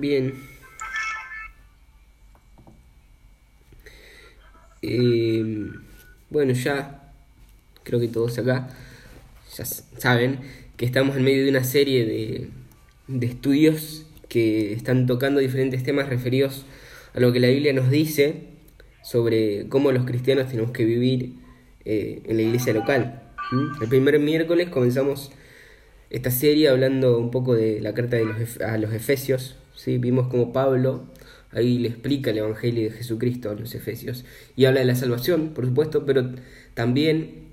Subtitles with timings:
[0.00, 0.34] Bien.
[4.82, 5.70] Eh,
[6.30, 7.12] bueno, ya
[7.84, 8.68] creo que todos acá
[9.56, 10.40] ya saben
[10.76, 12.50] que estamos en medio de una serie de,
[13.06, 16.66] de estudios que están tocando diferentes temas referidos
[17.14, 18.48] a lo que la Biblia nos dice
[19.02, 21.34] sobre cómo los cristianos tenemos que vivir
[21.84, 23.22] eh, en la iglesia local.
[23.80, 25.30] El primer miércoles comenzamos
[26.10, 29.56] esta serie hablando un poco de la carta de los, a los Efesios.
[29.74, 29.98] ¿Sí?
[29.98, 31.04] Vimos como Pablo
[31.54, 34.24] ahí le explica el Evangelio de Jesucristo a los Efesios
[34.56, 36.30] y habla de la salvación, por supuesto, pero
[36.74, 37.44] también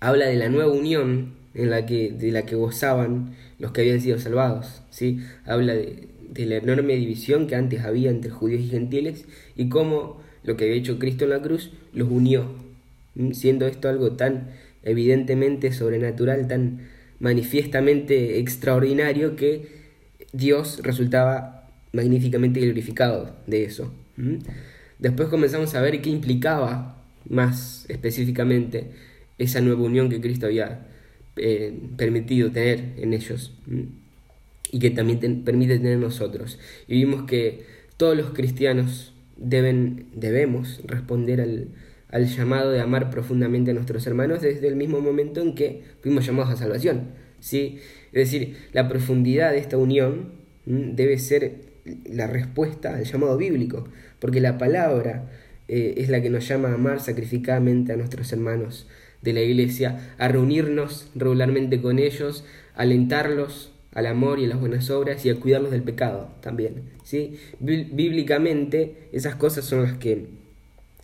[0.00, 4.00] habla de la nueva unión en la que, de la que gozaban los que habían
[4.00, 4.82] sido salvados.
[4.90, 5.20] ¿sí?
[5.44, 9.24] Habla de, de la enorme división que antes había entre judíos y gentiles
[9.56, 12.46] y cómo lo que había hecho Cristo en la cruz los unió,
[13.32, 14.50] siendo esto algo tan
[14.82, 16.88] evidentemente sobrenatural, tan
[17.18, 19.79] manifiestamente extraordinario que
[20.32, 23.92] Dios resultaba magníficamente glorificado de eso.
[24.98, 28.90] Después comenzamos a ver qué implicaba más específicamente
[29.38, 30.86] esa nueva unión que Cristo había
[31.36, 33.54] eh, permitido tener en ellos
[34.70, 36.58] y que también permite tener nosotros.
[36.86, 37.64] Y vimos que
[37.96, 41.68] todos los cristianos deben, debemos responder al,
[42.10, 46.26] al llamado de amar profundamente a nuestros hermanos desde el mismo momento en que fuimos
[46.26, 47.08] llamados a salvación.
[47.40, 47.78] ¿Sí?
[48.12, 50.32] Es decir, la profundidad de esta unión
[50.66, 51.70] debe ser
[52.04, 53.88] la respuesta al llamado bíblico,
[54.18, 55.30] porque la palabra
[55.68, 58.88] eh, es la que nos llama a amar sacrificadamente a nuestros hermanos
[59.22, 64.60] de la iglesia, a reunirnos regularmente con ellos, a alentarlos al amor y a las
[64.60, 66.82] buenas obras y a cuidarlos del pecado también.
[67.04, 67.38] ¿sí?
[67.58, 70.40] Bíblicamente esas cosas son las que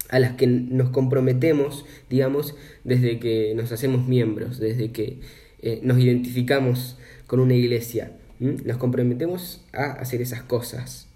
[0.09, 5.19] a las que nos comprometemos, digamos, desde que nos hacemos miembros, desde que
[5.62, 8.12] eh, nos identificamos con una iglesia.
[8.39, 11.09] Nos comprometemos a hacer esas cosas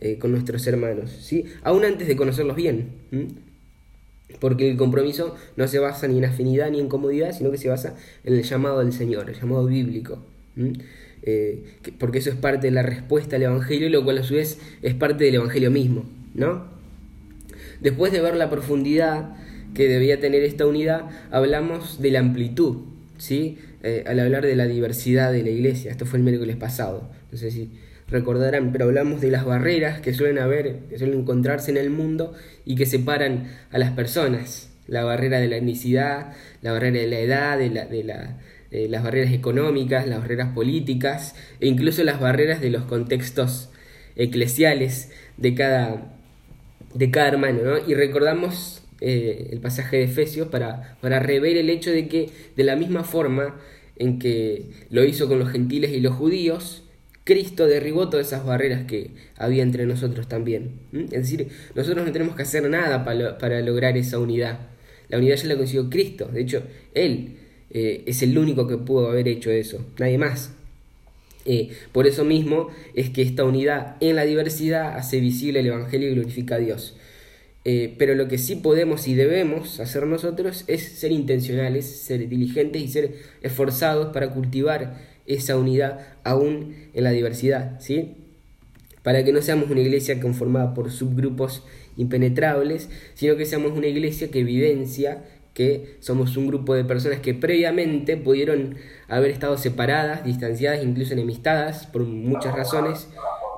[0.00, 1.44] eh, con nuestros hermanos, ¿sí?
[1.62, 2.88] aún antes de conocerlos bien.
[4.40, 7.68] Porque el compromiso no se basa ni en afinidad ni en comodidad, sino que se
[7.68, 10.24] basa en el llamado del Señor, el llamado bíblico.
[11.22, 11.64] Eh,
[11.98, 14.94] porque eso es parte de la respuesta al Evangelio, lo cual a su vez es
[14.94, 16.04] parte del Evangelio mismo,
[16.34, 16.64] ¿no?
[17.80, 19.36] Después de ver la profundidad
[19.74, 22.78] que debía tener esta unidad, hablamos de la amplitud,
[23.20, 23.58] ¿sí?
[23.82, 25.90] Eh, al hablar de la diversidad de la iglesia.
[25.90, 27.70] Esto fue el miércoles pasado, no sé si
[28.08, 32.32] recordarán, pero hablamos de las barreras que suelen haber, que suelen encontrarse en el mundo
[32.64, 34.72] y que separan a las personas.
[34.88, 36.32] La barrera de la etnicidad,
[36.62, 38.38] la barrera de la edad, de, la, de, la,
[38.72, 43.70] las barreras económicas, las barreras políticas e incluso las barreras de los contextos
[44.16, 46.16] eclesiales de cada,
[46.94, 47.78] de cada hermano, ¿no?
[47.86, 52.64] Y recordamos eh, el pasaje de Efesios para, para rever el hecho de que de
[52.64, 53.60] la misma forma
[53.96, 56.84] en que lo hizo con los gentiles y los judíos,
[57.24, 60.80] Cristo derribó todas esas barreras que había entre nosotros también.
[60.92, 64.60] Es decir, nosotros no tenemos que hacer nada para, para lograr esa unidad.
[65.08, 66.28] La unidad ya la consiguió Cristo.
[66.32, 66.62] De hecho,
[66.94, 67.36] Él
[67.70, 70.52] eh, es el único que pudo haber hecho eso, nadie más.
[71.44, 76.10] Eh, por eso mismo es que esta unidad en la diversidad hace visible el Evangelio
[76.10, 76.96] y glorifica a Dios.
[77.64, 82.80] Eh, pero lo que sí podemos y debemos hacer nosotros es ser intencionales, ser diligentes
[82.80, 88.16] y ser esforzados para cultivar esa unidad aún en la diversidad, ¿sí?
[89.02, 91.62] Para que no seamos una iglesia conformada por subgrupos
[91.96, 95.22] impenetrables, sino que seamos una iglesia que evidencia
[95.54, 98.76] que somos un grupo de personas que previamente pudieron
[99.08, 103.08] haber estado separadas, distanciadas, incluso enemistadas por muchas razones,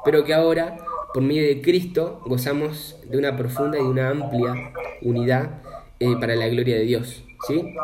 [0.05, 0.77] pero que ahora,
[1.12, 5.62] por medio de Cristo, gozamos de una profunda y una amplia unidad
[6.00, 7.25] eh, para la gloria de Dios.
[7.47, 7.75] ¿sí?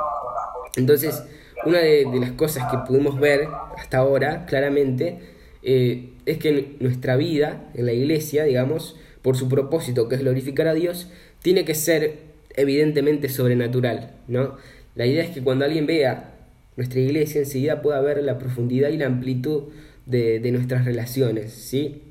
[0.77, 1.22] Entonces,
[1.66, 5.19] una de, las cosas que pudimos ver hasta ahora, claramente,
[5.62, 10.69] eh, es que nuestra vida en la iglesia, digamos, por su propósito, que es glorificar
[10.69, 11.10] a Dios,
[11.43, 12.19] tiene que ser
[12.56, 14.56] evidentemente sobrenatural, ¿no?
[14.95, 16.34] La idea es que cuando alguien vea
[16.77, 19.65] nuestra iglesia, enseguida pueda ver la profundidad y la amplitud
[20.06, 22.03] de, nuestras relaciones, ¿sí?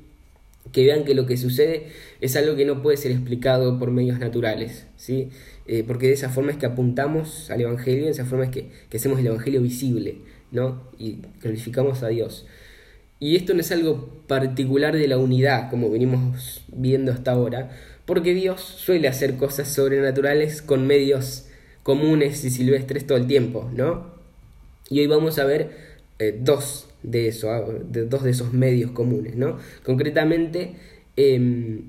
[0.72, 1.86] Que vean que lo que sucede
[2.20, 5.30] es algo que no puede ser explicado por medios naturales, ¿sí?
[5.66, 8.70] Eh, porque de esa forma es que apuntamos al Evangelio, de esa forma es que,
[8.88, 10.18] que hacemos el Evangelio visible,
[10.50, 10.82] ¿no?
[10.98, 12.46] Y glorificamos a Dios.
[13.20, 17.70] Y esto no es algo particular de la unidad, como venimos viendo hasta ahora,
[18.06, 21.46] porque Dios suele hacer cosas sobrenaturales con medios
[21.82, 24.14] comunes y silvestres todo el tiempo, ¿no?
[24.88, 25.70] Y hoy vamos a ver
[26.18, 29.58] eh, dos de eso, ah, de, dos de esos medios comunes, ¿no?
[29.84, 30.72] Concretamente
[31.16, 31.82] em,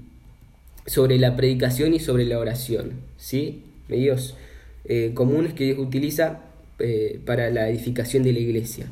[0.85, 3.63] sobre la predicación y sobre la oración, ¿sí?
[3.87, 4.35] Medios
[4.85, 6.41] eh, comunes que Dios utiliza
[6.79, 8.87] eh, para la edificación de la iglesia.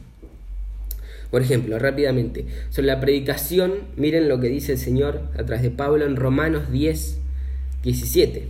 [1.31, 5.71] Por ejemplo, rápidamente, sobre la predicación, miren lo que dice el Señor a través de
[5.71, 7.17] Pablo en Romanos 10,
[7.83, 8.43] 17.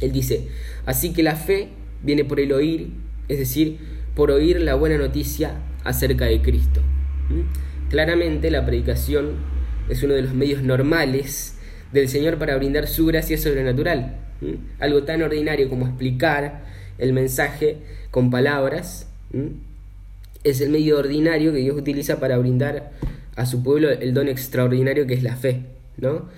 [0.00, 0.48] Él dice,
[0.86, 1.68] así que la fe
[2.02, 2.88] viene por el oír,
[3.28, 3.78] es decir,
[4.20, 6.82] por oír la buena noticia acerca de Cristo.
[7.30, 7.88] ¿Mm?
[7.88, 9.30] Claramente la predicación
[9.88, 11.56] es uno de los medios normales
[11.90, 14.18] del Señor para brindar su gracia sobrenatural.
[14.42, 14.56] ¿Mm?
[14.78, 16.64] Algo tan ordinario como explicar
[16.98, 17.78] el mensaje
[18.10, 19.54] con palabras ¿Mm?
[20.44, 22.90] es el medio ordinario que Dios utiliza para brindar
[23.36, 25.62] a su pueblo el don extraordinario que es la fe.
[25.96, 26.28] ¿no?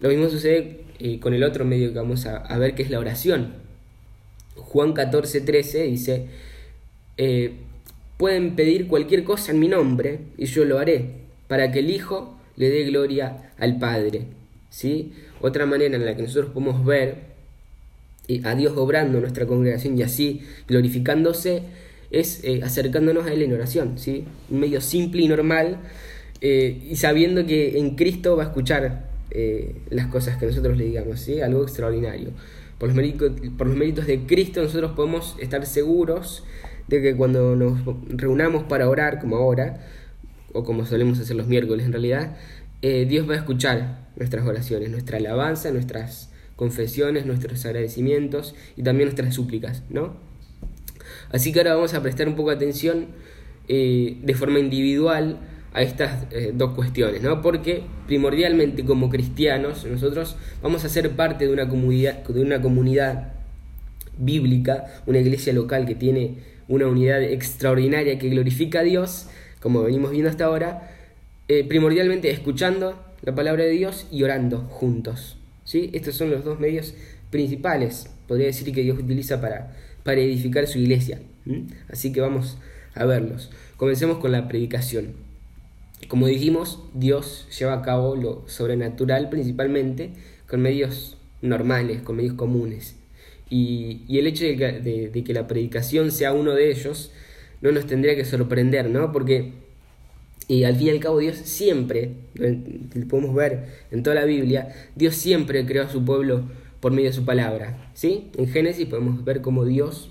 [0.00, 2.98] Lo mismo sucede eh, con el otro medio que vamos a, ver, que es la
[2.98, 3.54] oración.
[4.56, 6.28] Juan 14, 13 dice,
[7.16, 7.54] eh,
[8.16, 12.38] pueden pedir cualquier cosa en mi nombre y yo lo haré, para que el Hijo
[12.56, 14.26] le dé gloria al Padre.
[14.70, 15.12] ¿sí?
[15.40, 17.34] Otra manera en la que nosotros podemos ver
[18.44, 21.62] a Dios obrando nuestra congregación y así glorificándose
[22.10, 24.24] es eh, acercándonos a Él en oración, ¿sí?
[24.50, 25.78] un medio simple y normal
[26.40, 30.84] eh, y sabiendo que en Cristo va a escuchar eh, las cosas que nosotros le
[30.84, 31.40] digamos, ¿sí?
[31.40, 32.30] algo extraordinario.
[32.78, 36.44] Por los, méritos, por los méritos de Cristo nosotros podemos estar seguros
[36.88, 39.80] de que cuando nos reunamos para orar, como ahora,
[40.52, 42.36] o como solemos hacer los miércoles en realidad,
[42.80, 49.34] Dios va a escuchar nuestras oraciones, nuestra alabanza, nuestras confesiones, nuestros agradecimientos y también nuestras
[49.34, 50.16] súplicas, ¿no?
[51.30, 53.06] Así que ahora vamos a prestar un poco de atención
[53.68, 55.38] eh, de forma individual
[55.72, 57.42] a estas eh, dos cuestiones, ¿no?
[57.42, 63.32] Porque primordialmente como cristianos nosotros vamos a ser parte de una comunidad, de una comunidad
[64.16, 66.38] bíblica, una iglesia local que tiene
[66.68, 69.28] una unidad extraordinaria que glorifica a Dios,
[69.60, 70.90] como venimos viendo hasta ahora,
[71.48, 75.36] eh, primordialmente escuchando la palabra de Dios y orando juntos.
[75.64, 75.90] ¿sí?
[75.92, 76.94] Estos son los dos medios
[77.30, 81.20] principales, podría decir, que Dios utiliza para, para edificar su iglesia.
[81.90, 82.58] Así que vamos
[82.94, 83.50] a verlos.
[83.76, 85.14] Comencemos con la predicación.
[86.08, 90.12] Como dijimos, Dios lleva a cabo lo sobrenatural principalmente
[90.48, 92.96] con medios normales, con medios comunes.
[93.50, 94.56] Y, el hecho de
[95.24, 97.12] que, la predicación sea uno de ellos
[97.60, 99.12] no nos tendría que sorprender, ¿no?
[99.12, 99.52] Porque
[100.46, 104.74] y al fin y al cabo Dios siempre, lo podemos ver en toda la Biblia,
[104.94, 106.42] Dios siempre creó a su pueblo
[106.80, 107.90] por medio de su palabra.
[107.94, 108.30] ¿sí?
[108.36, 110.10] En Génesis podemos ver cómo Dios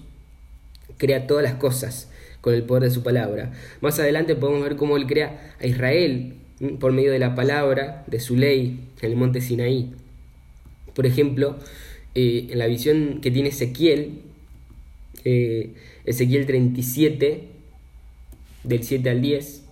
[0.98, 2.10] crea todas las cosas
[2.42, 3.54] con el poder de su palabra.
[3.82, 6.34] Más adelante podemos ver cómo Él crea a Israel
[6.80, 9.94] por medio de la palabra, de su ley, en el monte Sinaí.
[10.96, 11.58] Por ejemplo,
[12.15, 14.21] eh, en la visión que tiene Ezequiel,
[15.25, 15.74] eh,
[16.06, 17.48] Ezequiel 37,
[18.63, 19.63] del 7 al 10,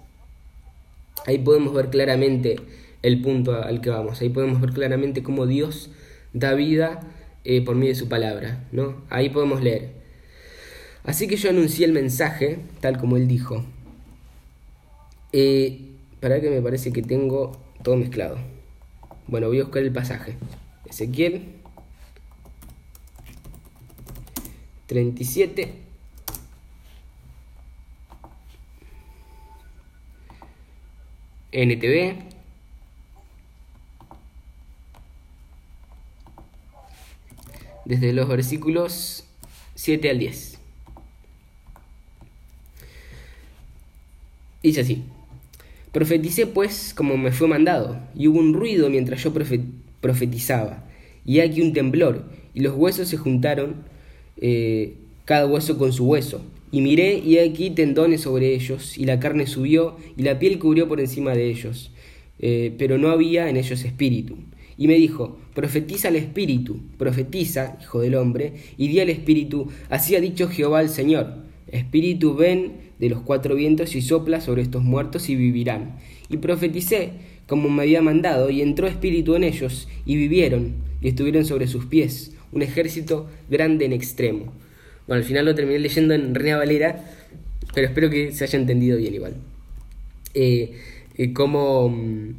[1.26, 2.56] Ahí podemos ver claramente
[3.04, 4.22] el punto al que vamos.
[4.22, 5.92] Ahí podemos ver claramente cómo Dios
[6.34, 7.02] da vida
[7.44, 8.64] eh, por medio de su palabra.
[8.72, 8.96] ¿no?
[9.10, 9.90] Ahí podemos leer.
[11.04, 13.64] Así que yo anuncié el mensaje, tal como él dijo.
[15.34, 15.82] Eh,
[16.20, 18.38] para que me parece que tengo todo mezclado.
[19.28, 20.36] Bueno, voy a buscar el pasaje.
[20.90, 21.44] Ezequiel
[24.92, 25.74] 37
[31.54, 32.16] NTV.
[37.86, 39.24] Desde los versículos
[39.76, 40.60] 7 al 10.
[44.62, 45.06] Dice así.
[45.94, 49.32] Profeticé pues como me fue mandado, y hubo un ruido mientras yo
[50.02, 50.84] profetizaba,
[51.26, 53.90] y aquí un temblor, y los huesos se juntaron,
[54.42, 54.96] eh,
[55.26, 59.46] cada hueso con su hueso, y miré, y aquí tendones sobre ellos, y la carne
[59.46, 61.92] subió, y la piel cubrió por encima de ellos,
[62.40, 64.38] eh, pero no había en ellos espíritu.
[64.78, 70.16] Y me dijo, profetiza al espíritu, profetiza, hijo del hombre, y di al espíritu, así
[70.16, 71.36] ha dicho Jehová el Señor,
[71.68, 75.98] espíritu ven de los cuatro vientos y sopla sobre estos muertos y vivirán.
[76.30, 77.12] Y profeticé,
[77.48, 81.86] como me había mandado, y entró espíritu en ellos, y vivieron, y estuvieron sobre sus
[81.86, 84.54] pies, un ejército grande en extremo.
[85.08, 87.04] Bueno, al final lo terminé leyendo en Reina Valera,
[87.74, 89.36] pero espero que se haya entendido bien igual.
[90.34, 90.74] Eh,
[91.18, 92.36] eh cómo mm,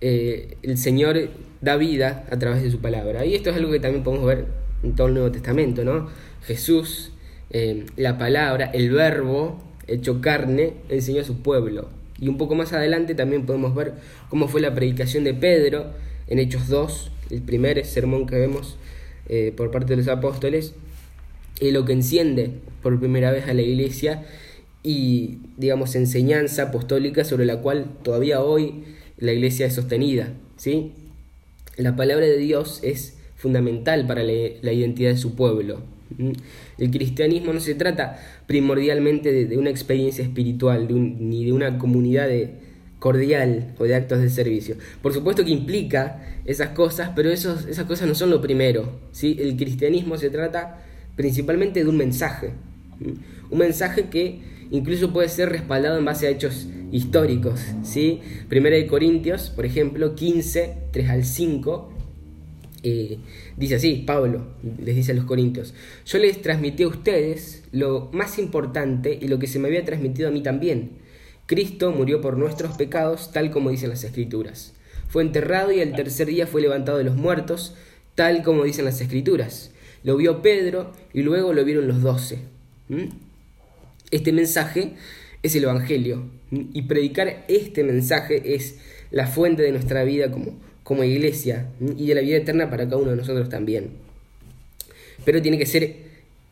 [0.00, 3.24] eh, el Señor da vida a través de su palabra.
[3.24, 4.46] Y esto es algo que también podemos ver
[4.82, 6.08] en todo el Nuevo Testamento, ¿no?
[6.42, 7.12] Jesús,
[7.50, 11.88] eh, la palabra, el verbo hecho carne, enseñó a su pueblo.
[12.20, 13.94] Y un poco más adelante también podemos ver
[14.28, 15.92] cómo fue la predicación de Pedro
[16.26, 18.76] en Hechos 2, el primer sermón que vemos
[19.56, 20.74] por parte de los apóstoles,
[21.60, 22.50] es lo que enciende
[22.82, 24.24] por primera vez a la iglesia
[24.82, 28.84] y, digamos, enseñanza apostólica sobre la cual todavía hoy
[29.18, 30.34] la iglesia es sostenida.
[30.56, 30.92] ¿sí?
[31.76, 35.80] La palabra de Dios es fundamental para la, identidad de su pueblo.
[36.78, 42.28] El cristianismo no se trata primordialmente de, una experiencia espiritual, ni de una comunidad
[43.04, 44.76] cordial o de actos de servicio.
[45.02, 48.98] Por supuesto que implica esas cosas, pero esos, esas cosas no son lo primero.
[49.12, 49.36] ¿sí?
[49.38, 50.82] El cristianismo se trata
[51.14, 52.52] principalmente de un mensaje.
[53.50, 54.38] Un mensaje que
[54.70, 57.60] incluso puede ser respaldado en base a hechos históricos.
[57.82, 58.22] ¿sí?
[58.48, 61.92] Primera de Corintios, por ejemplo, 15, 3 al 5,
[62.84, 63.18] eh,
[63.58, 64.46] dice así, Pablo
[64.82, 65.74] les dice a los Corintios,
[66.06, 70.28] yo les transmití a ustedes lo más importante y lo que se me había transmitido
[70.28, 71.03] a mí también.
[71.46, 74.72] Cristo murió por nuestros pecados, tal como dicen las Escrituras.
[75.08, 77.74] Fue enterrado y al tercer día fue levantado de los muertos,
[78.14, 79.70] tal como dicen las Escrituras.
[80.02, 82.38] Lo vio Pedro y luego lo vieron los doce.
[84.10, 84.94] Este mensaje
[85.42, 88.78] es el Evangelio y predicar este mensaje es
[89.10, 92.98] la fuente de nuestra vida como como iglesia y de la vida eterna para cada
[92.98, 93.90] uno de nosotros también.
[95.24, 95.96] Pero tiene que ser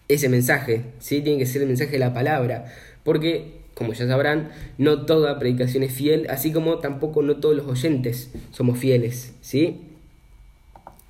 [0.08, 1.20] ese mensaje, ¿sí?
[1.20, 2.72] tiene que ser el mensaje de la palabra,
[3.04, 7.66] porque, como ya sabrán, no toda predicación es fiel, así como tampoco no todos los
[7.66, 9.34] oyentes somos fieles.
[9.40, 9.80] ¿sí?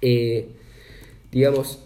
[0.00, 0.48] Eh,
[1.30, 1.80] digamos,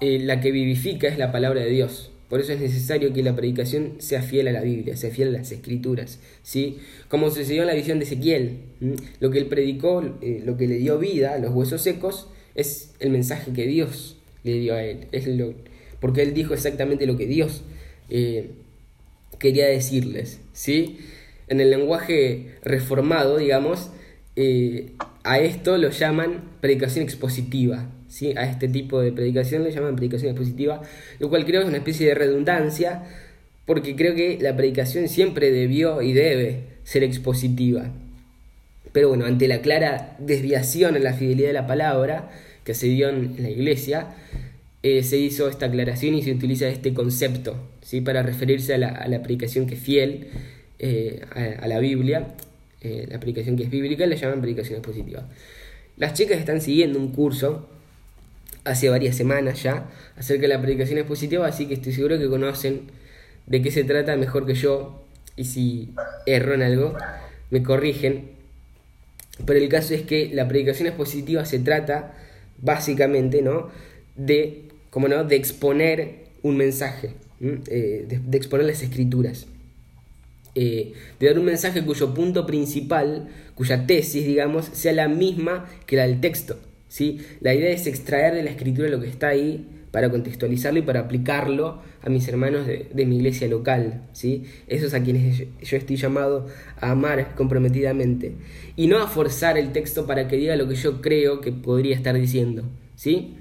[0.00, 2.10] eh, la que vivifica es la palabra de Dios.
[2.28, 5.38] Por eso es necesario que la predicación sea fiel a la Biblia, sea fiel a
[5.38, 6.78] las escrituras, ¿sí?
[7.08, 8.58] Como sucedió en la visión de Ezequiel,
[9.18, 12.92] lo que él predicó, eh, lo que le dio vida a los huesos secos, es
[13.00, 15.54] el mensaje que Dios le dio a él, es lo,
[16.00, 17.62] porque él dijo exactamente lo que Dios
[19.40, 20.98] quería decirles, ¿sí?
[21.48, 23.90] En el lenguaje reformado, digamos,
[24.36, 24.92] eh,
[25.24, 28.34] a esto lo llaman predicación expositiva, ¿sí?
[28.36, 30.82] a este tipo de predicación le llaman predicación expositiva,
[31.18, 33.02] lo cual creo que es una especie de redundancia,
[33.66, 37.90] porque creo que la predicación siempre debió y debe ser expositiva.
[38.92, 42.30] Pero bueno, ante la clara desviación en la fidelidad de la palabra
[42.64, 44.14] que se dio en la iglesia,
[44.82, 48.00] eh, se hizo esta aclaración y se utiliza este concepto ¿sí?
[48.00, 50.28] para referirse a la, predicación que es fiel
[50.78, 51.20] eh,
[51.60, 52.34] a, la Biblia,
[52.80, 55.28] eh, la predicación que es bíblica, la llaman predicación expositiva.
[55.96, 57.68] Las chicas están siguiendo un curso
[58.64, 62.82] hace varias semanas ya acerca de la predicación expositiva, así que estoy seguro que conocen
[63.46, 65.04] de qué se trata mejor que yo
[65.36, 65.94] y si
[66.26, 66.96] erro en algo,
[67.50, 68.30] me corrigen.
[69.44, 72.14] Pero el caso es que la predicación expositiva se trata
[72.58, 73.70] básicamente, ¿no?
[74.16, 79.46] De, como no, de exponer un mensaje, eh, de, exponer las escrituras.
[80.54, 85.96] Eh, de dar un mensaje cuyo punto principal, cuya tesis, digamos, sea la misma que
[85.96, 86.58] la del texto.
[86.88, 87.20] ¿sí?
[87.40, 91.00] La idea es extraer de la escritura lo que está ahí para contextualizarlo y para
[91.00, 94.44] aplicarlo a mis hermanos de, mi iglesia local, ¿sí?
[94.68, 96.46] Esos a quienes yo estoy llamado
[96.80, 98.34] a amar comprometidamente.
[98.76, 101.96] Y no a forzar el texto para que diga lo que yo creo que podría
[101.96, 103.36] estar diciendo, ¿sí?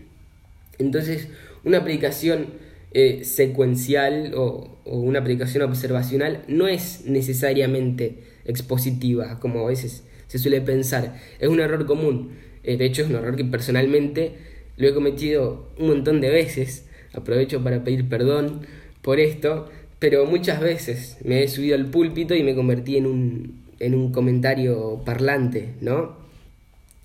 [0.79, 1.27] Entonces,
[1.63, 2.47] una predicación
[2.91, 10.61] eh, secuencial o, una predicación observacional no es necesariamente expositiva, como a veces se suele
[10.61, 11.15] pensar.
[11.39, 12.31] Es un error común.
[12.63, 14.33] Eh, de hecho, es un error que personalmente
[14.77, 16.85] lo he cometido un montón de veces.
[17.13, 18.61] Aprovecho para pedir perdón
[19.01, 19.69] por esto,
[19.99, 24.11] pero muchas veces me he subido al púlpito y me convertí en un, en un
[24.11, 26.17] comentario parlante, ¿no?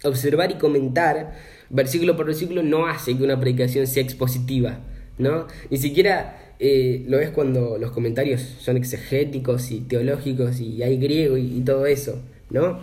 [0.02, 1.34] Observar y comentar
[1.70, 4.80] versículo por versículo no hace que una predicación sea expositiva,
[5.18, 5.46] ¿no?
[5.70, 11.36] Ni siquiera eh, lo ves cuando los comentarios son exegéticos y teológicos y hay griego
[11.36, 12.78] y todo eso, ¿no?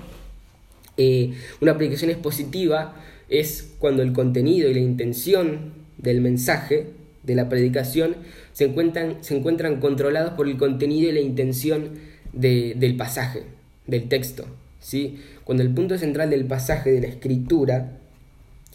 [0.98, 2.94] Eh, una predicación expositiva
[3.30, 6.88] es cuando el contenido y la intención del mensaje,
[7.24, 8.18] de la predicación,
[8.52, 11.92] se encuentran, se encuentran controlados por el contenido y la intención
[12.34, 13.44] del pasaje,
[13.88, 14.46] del texto.
[14.80, 15.20] ¿sí?
[15.44, 18.00] Cuando el punto central del pasaje de la escritura,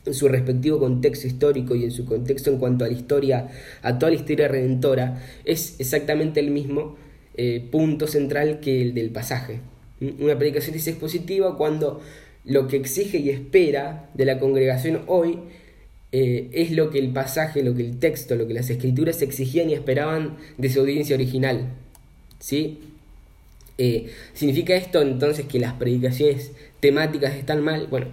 [0.06, 3.48] en su respectivo contexto histórico y en su contexto en cuanto a la historia,
[3.82, 6.96] a toda la historia redentora, es exactamente el mismo
[7.36, 9.60] eh, punto central que el del pasaje.
[10.00, 12.00] Una predicación es expositiva cuando
[12.44, 15.40] lo que exige y espera de la congregación hoy
[16.12, 19.68] eh, es lo que el pasaje, lo que el texto, lo que las escrituras exigían
[19.68, 21.74] y esperaban de su audiencia original.
[22.38, 22.78] ¿Sí?
[23.78, 27.88] Eh, ¿Significa esto entonces que las predicaciones temáticas están mal?
[27.88, 28.06] Bueno,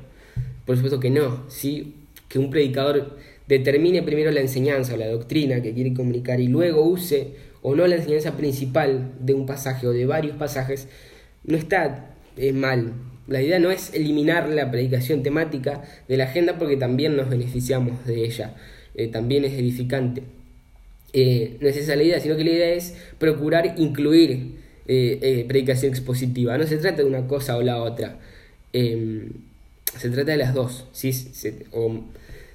[0.66, 1.50] por supuesto que no.
[1.50, 1.96] ¿sí?
[2.30, 3.18] Que un predicador
[3.48, 7.32] determine primero la enseñanza o la doctrina que quiere comunicar y luego use
[7.64, 10.88] o no la enseñanza principal de un pasaje o de varios pasajes,
[11.46, 12.94] no está eh, mal.
[13.28, 18.06] La idea no es eliminar la predicación temática de la agenda porque también nos beneficiamos
[18.06, 18.56] de ella,
[18.96, 20.24] eh, también es edificante.
[21.14, 26.58] Eh, no es esa la idea, sino que la idea es procurar incluir predicación expositiva.
[26.58, 28.20] No se trata de una cosa o la otra,
[28.74, 29.30] em,
[29.98, 30.86] se trata de las dos.
[30.92, 31.12] ¿sí?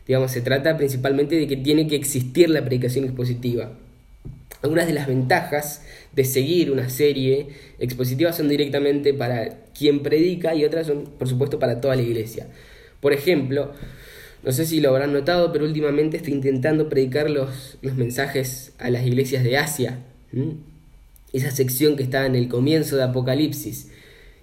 [0.07, 3.73] digamos, se trata principalmente de que tiene que existir la predicación expositiva.
[4.63, 5.83] Algunas de las ventajas
[6.15, 11.59] de seguir una serie expositiva son directamente para quien predica y otras son, por supuesto,
[11.59, 12.49] para toda la iglesia.
[13.01, 13.73] Por ejemplo,
[14.43, 18.91] no sé si lo habrán notado, pero últimamente estoy intentando predicar los, los mensajes a
[18.91, 19.99] las iglesias de Asia.
[21.33, 23.91] Esa sección que está en el comienzo de Apocalipsis.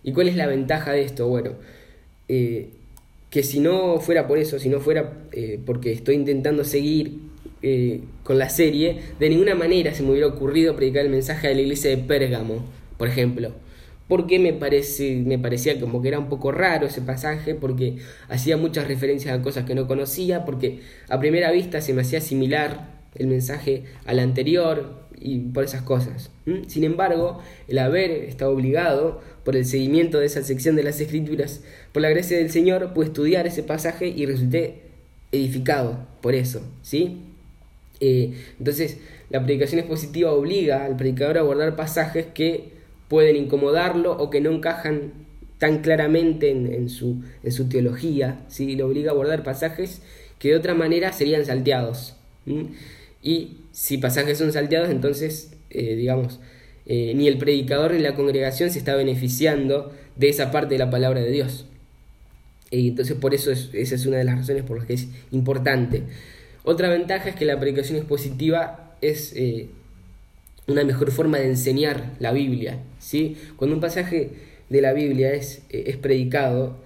[0.03, 1.27] ¿Y cuál es la ventaja de esto?
[1.27, 1.53] Bueno,
[2.27, 2.69] eh,
[3.35, 7.19] que si no fuera por eso, si no fuera eh, porque estoy intentando seguir
[7.61, 11.55] eh, con la serie, de ninguna manera se me hubiera ocurrido predicar el mensaje de
[11.55, 12.63] la iglesia de Pérgamo,
[12.97, 13.51] por ejemplo.
[14.07, 17.97] Porque me, parece, me parecía como que era un poco raro ese pasaje, porque
[18.29, 22.21] hacía muchas referencias a cosas que no conocía, porque a primera vista se me hacía
[22.21, 26.29] similar el mensaje al anterior y por esas cosas.
[26.67, 31.63] Sin embargo, el haber estado obligado por el seguimiento de esa sección de las escrituras,
[31.91, 34.81] por la gracia del Señor, pude estudiar ese pasaje y resulté
[35.31, 37.21] edificado por eso, ¿sí?
[37.99, 38.97] Eh, entonces,
[39.29, 42.73] la predicación expositiva obliga al predicador a abordar pasajes que
[43.07, 45.25] pueden incomodarlo o que no encajan
[45.57, 48.75] tan claramente en, su, en su, teología, ¿sí?
[48.75, 50.01] lo obliga a abordar pasajes
[50.37, 52.15] que de otra manera serían salteados.
[53.25, 56.39] Y si pasajes son salteados, entonces, eh, digamos,
[56.85, 60.91] eh, ni el predicador ni la congregación se está beneficiando de esa parte de la
[60.91, 61.65] palabra de Dios.
[62.69, 66.03] Y entonces por eso esa es una de las razones por las que es importante.
[66.63, 69.69] Otra ventaja es que la predicación expositiva es eh,
[70.67, 72.77] una mejor forma de enseñar la Biblia.
[72.99, 73.37] ¿sí?
[73.55, 74.29] Cuando un pasaje
[74.69, 76.77] de la Biblia es, es predicado,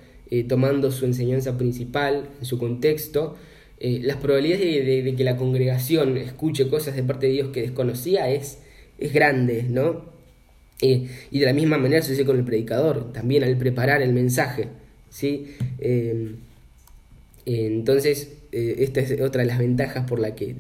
[0.48, 3.36] tomando su enseñanza principal, en su contexto,
[3.80, 8.30] eh, las probabilidades de, que la congregación escuche cosas de parte de Dios que desconocía
[8.30, 8.60] es,
[8.98, 10.18] es grande, ¿no?
[10.82, 11.10] y
[11.40, 14.70] de la misma manera sucede con el predicador, también al preparar el mensaje,
[15.10, 15.48] ¿sí?
[17.46, 20.56] entonces, esta es otra de las ventajas por la que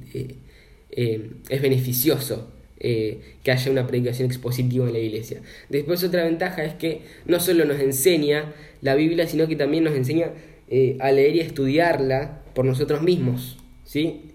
[0.92, 5.42] es beneficioso eh, que haya una predicación expositiva en la iglesia.
[5.68, 9.96] Después otra ventaja es que no solo nos enseña la Biblia, sino que también nos
[9.96, 10.32] enseña
[10.70, 14.34] eh, a leer y a estudiarla por nosotros mismos, ¿sí?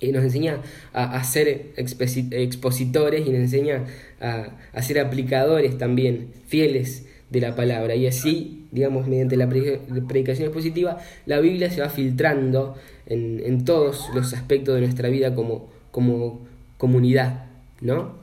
[0.00, 0.62] Y nos enseña
[0.94, 3.84] a, ser expositores y nos enseña
[4.22, 7.94] a, a, ser aplicadores también, fieles de la palabra.
[7.94, 14.08] Y así, digamos, mediante la predicación expositiva, la Biblia se va filtrando en, en todos
[14.14, 16.40] los aspectos de nuestra vida como, como
[16.78, 17.50] comunidad.
[17.82, 18.14] ¿no?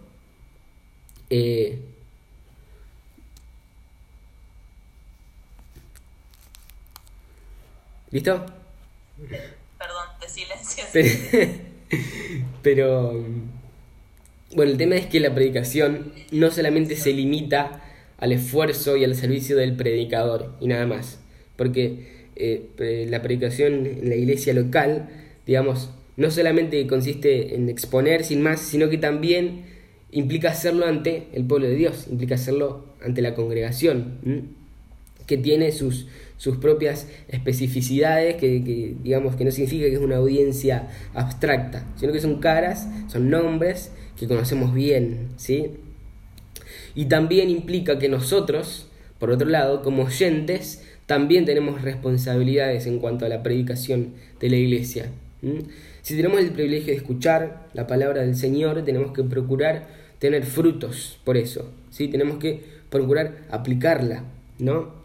[1.29, 1.79] Eh,
[8.09, 8.43] ¿Listo?
[9.27, 10.83] Perdón, de silencio.
[12.61, 13.25] Pero,
[14.55, 17.83] bueno, el tema es que la predicación no solamente se limita
[18.17, 21.19] al esfuerzo y al servicio del predicador y nada más,
[21.55, 25.09] porque eh, la predicación en la iglesia local,
[25.45, 29.63] digamos, no solamente consiste en exponer sin más, sino que también
[30.11, 34.55] implica hacerlo ante el pueblo de Dios, implica hacerlo ante la congregación,
[35.25, 36.07] que tiene sus,
[36.39, 42.21] sus propias especificidades, que, digamos que no significa que es una audiencia abstracta, sino que
[42.21, 45.71] son caras, son nombres que conocemos bien, ¿sí?
[46.95, 48.87] Y también implica que nosotros,
[49.19, 54.55] por otro lado, como oyentes, también tenemos responsabilidades en cuanto a la predicación de la
[54.55, 55.11] iglesia.
[56.01, 59.87] Si tenemos el privilegio de escuchar la palabra del Señor, tenemos que procurar
[60.19, 62.07] tener frutos por eso, ¿sí?
[62.07, 64.23] Tenemos que procurar aplicarla,
[64.57, 64.98] ¿no?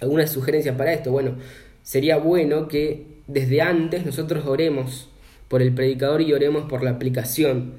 [0.00, 1.10] ¿Alguna sugerencia para esto?
[1.10, 1.36] Bueno,
[1.82, 5.08] sería bueno que desde antes nosotros oremos
[5.48, 7.74] por el predicador y oremos por la aplicación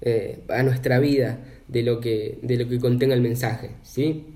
[0.00, 4.26] eh, a nuestra vida de lo que, de lo que contenga el mensaje, ¿sí?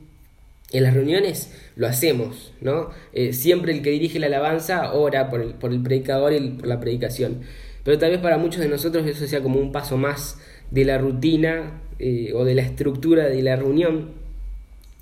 [0.71, 2.91] En las reuniones lo hacemos, ¿no?
[3.13, 6.67] Eh, siempre el que dirige la alabanza ora por el, por el predicador y por
[6.67, 7.41] la predicación.
[7.85, 10.39] Pero tal vez para muchos de nosotros eso sea como un paso más
[10.71, 14.11] de la rutina eh, o de la estructura de la reunión,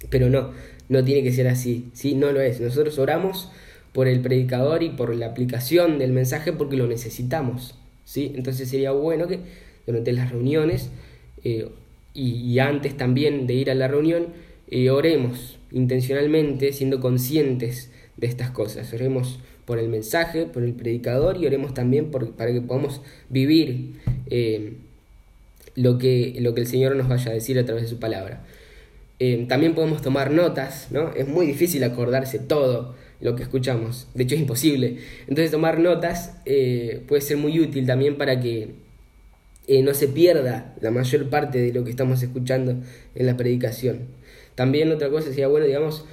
[0.08, 0.52] pero no,
[0.88, 2.14] no tiene que ser así, ¿sí?
[2.14, 2.60] No lo es.
[2.60, 3.50] Nosotros oramos
[3.92, 8.32] por el predicador y por la aplicación del mensaje porque lo necesitamos, ¿sí?
[8.36, 9.40] Entonces sería bueno que
[9.86, 10.90] durante las reuniones
[11.44, 11.68] eh,
[12.12, 14.28] y, antes también de ir a la reunión,
[14.68, 18.92] eh, oremos intencionalmente, siendo conscientes de estas cosas.
[18.92, 23.96] Oremos por el mensaje, por el predicador y oremos también por, para que podamos vivir
[24.30, 24.74] eh,
[25.74, 28.44] lo, que, lo que el Señor nos vaya a decir a través de su palabra.
[29.18, 31.12] Eh, también podemos tomar notas, ¿no?
[31.14, 34.98] Es muy difícil acordarse todo lo que escuchamos, de hecho es imposible.
[35.22, 38.74] Entonces tomar notas eh, puede ser muy útil también para que
[39.82, 42.76] no se pierda la mayor parte de lo que estamos escuchando
[43.14, 44.08] en la predicación.
[44.54, 46.04] También otra cosa sería bueno, digamos,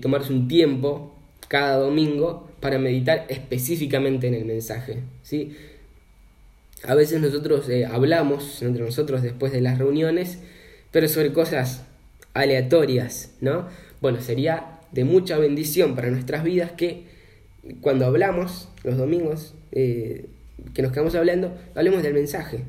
[0.00, 1.14] tomarse un tiempo
[1.48, 4.98] cada domingo para meditar específicamente en el mensaje.
[5.22, 5.56] ¿sí?
[6.84, 10.38] A veces nosotros eh, hablamos entre nosotros después de las reuniones,
[10.92, 11.84] pero sobre cosas
[12.38, 13.66] aleatorias, ¿no?
[14.00, 17.04] Bueno, sería de mucha bendición para nuestras vidas que
[17.80, 20.26] cuando hablamos los domingos, eh,
[20.74, 22.64] que nos quedamos hablando, hablemos del mensaje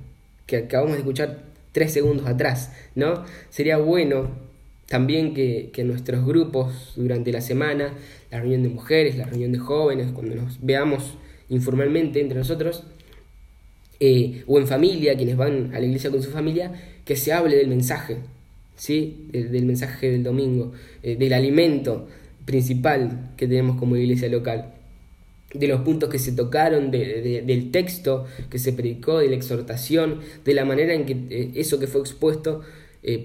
[0.45, 3.23] que acabamos de escuchar tres segundos atrás, ¿no?
[3.49, 4.31] Sería bueno
[4.87, 7.93] también que, que nuestros grupos durante la semana,
[8.31, 11.13] la reunión de mujeres, la reunión de jóvenes, cuando nos veamos
[11.49, 12.83] informalmente entre nosotros,
[13.99, 16.71] eh, o en familia, quienes van a la iglesia con su familia,
[17.05, 18.17] que se hable del mensaje,
[18.79, 19.27] ¿sí?
[19.31, 20.71] del, mensaje del domingo,
[21.03, 22.07] eh, del alimento
[22.45, 24.73] principal que tenemos como iglesia local,
[25.53, 30.53] de los puntos que se tocaron, del texto que se predicó, de la exhortación, de
[30.53, 32.61] la manera en que eh, eso que fue expuesto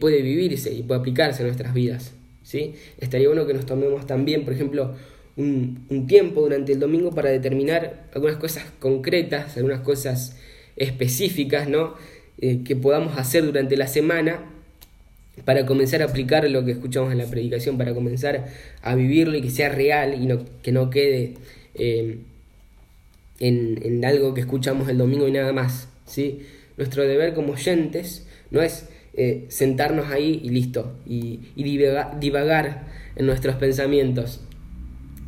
[0.01, 2.13] puede vivirse y puede aplicarse a nuestras vidas.
[2.43, 2.75] ¿sí?
[2.99, 4.95] Estaría bueno que nos tomemos también, por ejemplo,
[5.37, 10.37] un, un tiempo durante el domingo para determinar algunas cosas concretas, algunas cosas
[10.77, 11.95] específicas ¿no?
[12.39, 14.51] Eh, que podamos hacer durante la semana
[15.45, 18.47] para comenzar a aplicar lo que escuchamos en la predicación, para comenzar
[18.83, 21.35] a vivirlo y que sea real y no, que no quede
[21.75, 22.19] eh,
[23.41, 25.89] en, algo que escuchamos el domingo y nada más.
[26.07, 26.43] ¿sí?
[26.77, 31.63] Nuestro deber como oyentes no es eh, sentarnos ahí y listo, y, y
[32.21, 34.41] divagar en nuestros pensamientos,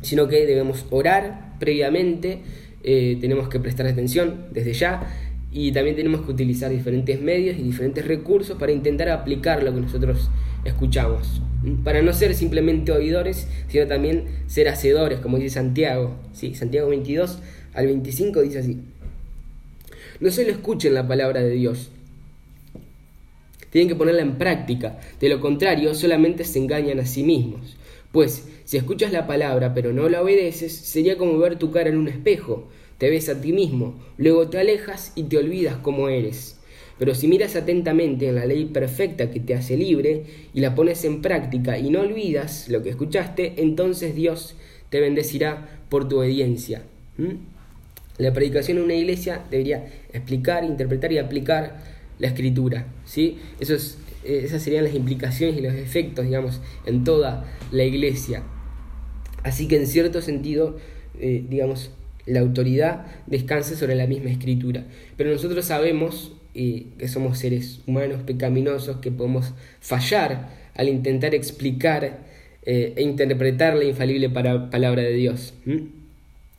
[0.01, 2.41] sino que debemos orar previamente,
[2.83, 5.26] tenemos que prestar atención desde ya
[5.59, 9.81] y también tenemos que utilizar diferentes medios y diferentes recursos para intentar aplicar lo que
[9.81, 10.29] nosotros
[10.63, 11.41] escuchamos.
[11.83, 16.15] Para no ser simplemente oidores, sino también ser hacedores, como dice Santiago.
[16.31, 17.39] Sí, Santiago 22
[17.73, 18.81] al 25 dice así.
[20.19, 21.89] No solo escuchen la palabra de Dios,
[23.71, 24.99] tienen que ponerla en práctica.
[25.19, 27.77] De lo contrario, solamente se engañan a sí mismos.
[28.11, 31.97] Pues, si escuchas la palabra pero no la obedeces, sería como ver tu cara en
[31.97, 36.57] un espejo te ves a ti mismo, luego te alejas y te olvidas cómo eres.
[36.97, 41.05] Pero si miras atentamente en la ley perfecta que te hace libre y la pones
[41.05, 44.55] en práctica y no olvidas lo que escuchaste, entonces Dios
[44.89, 46.83] te bendecirá por tu obediencia.
[47.17, 47.35] ¿Mm?
[48.17, 51.79] La predicación en una iglesia debería explicar, interpretar y aplicar
[52.17, 52.87] la escritura.
[53.05, 53.37] ¿sí?
[53.59, 58.41] Eh, esas serían las implicaciones y los efectos, digamos, en toda la iglesia.
[59.43, 60.77] Así que en cierto sentido,
[61.19, 61.91] eh, digamos,
[62.27, 64.83] la autoridad descansa sobre la misma escritura.
[65.15, 72.19] Pero nosotros sabemos eh, que somos seres humanos pecaminosos, que podemos fallar al intentar explicar
[72.63, 75.53] eh, e interpretar la infalible palabra de Dios.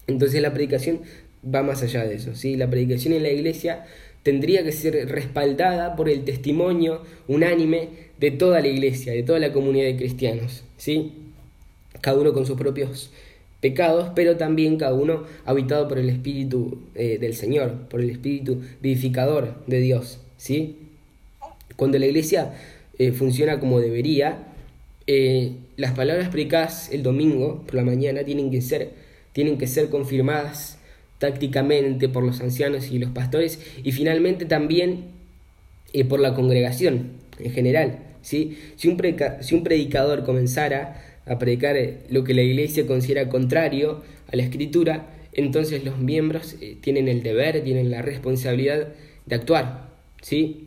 [0.07, 1.01] Entonces la predicación
[1.45, 2.35] va más allá de eso.
[2.35, 2.57] ¿sí?
[2.57, 3.85] La predicación en la iglesia
[4.23, 9.53] tendría que ser respaldada por el testimonio unánime de toda la iglesia, de toda la
[9.53, 10.65] comunidad de cristianos.
[10.77, 11.13] ¿sí?
[12.01, 13.11] Cada uno con sus propios
[13.61, 18.63] pecados, pero también cada uno habitado por el Espíritu eh, del Señor, por el Espíritu
[18.81, 20.21] vivificador de Dios.
[20.37, 20.77] ¿sí?
[21.77, 22.55] Cuando la iglesia
[22.99, 24.45] eh, funciona como debería,
[25.07, 28.91] eh, las palabras predicadas el domingo por la mañana tienen que ser,
[29.33, 30.79] tienen que ser confirmadas
[31.19, 35.07] tácticamente por los ancianos y los pastores y finalmente también
[36.09, 37.99] por la congregación en general.
[38.23, 38.59] ¿sí?
[38.77, 38.99] Si, un
[39.41, 44.43] si un predicador comenzara a predicar eh, lo que la iglesia considera contrario a la
[44.43, 48.89] escritura, entonces los miembros eh, tienen el deber, tienen la responsabilidad
[49.27, 49.91] de actuar.
[50.23, 50.65] ¿sí?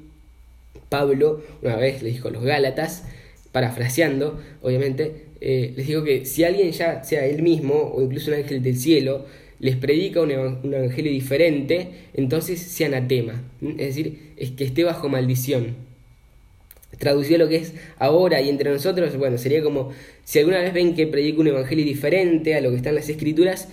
[0.89, 3.05] Pablo una vez le dijo a los Gálatas,
[3.51, 8.37] parafraseando, obviamente, eh, les dijo que si alguien ya sea él mismo o incluso un
[8.37, 9.25] ángel del cielo,
[9.59, 15.90] les predica un evangelio diferente, entonces sea anatema, es decir, es que esté bajo maldición
[17.01, 19.91] traducido lo que es ahora y entre nosotros, bueno, sería como
[20.23, 23.09] si alguna vez ven que predico un evangelio diferente a lo que está en las
[23.09, 23.67] escrituras,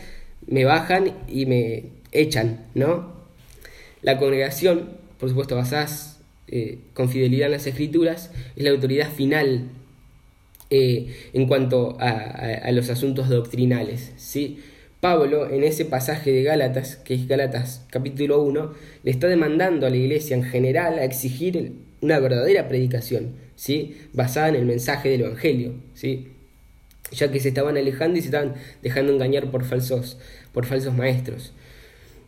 [0.47, 3.13] me bajan y me echan, ¿no?
[4.01, 4.89] La congregación,
[5.21, 5.89] por supuesto, basada
[6.49, 9.65] eh, con fidelidad en las escrituras, es la autoridad final
[10.71, 14.61] eh, en cuanto a, a, los asuntos doctrinales, ¿sí?
[15.01, 18.73] Pablo, en ese pasaje de Gálatas, que es Gálatas capítulo 1,
[19.05, 23.97] le está demandando a la iglesia en general a exigir una verdadera predicación, ¿sí?
[24.13, 26.29] basada en el mensaje del Evangelio, ¿sí?
[27.13, 30.19] ya que se estaban alejando y se estaban dejando engañar por falsos,
[30.53, 31.53] por falsos maestros.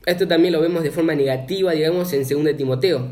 [0.07, 3.09] Esto también lo vemos de forma negativa, digamos, en 2 Timoteo.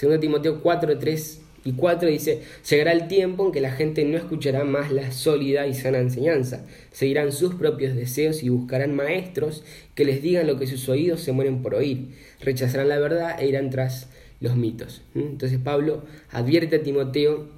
[0.00, 4.16] 2 Timoteo 4, 3 y 4 dice, llegará el tiempo en que la gente no
[4.16, 9.62] escuchará más la sólida y sana enseñanza, seguirán sus propios deseos y buscarán maestros
[9.94, 12.08] que les digan lo que sus oídos se mueren por oír,
[12.40, 14.08] rechazarán la verdad e irán tras
[14.42, 15.00] los mitos.
[15.14, 17.48] Entonces Pablo advierte a Timoteo